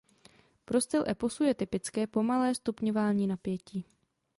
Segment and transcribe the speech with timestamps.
[0.65, 3.85] Pro styl eposu je typické pomalé stupňování napětí.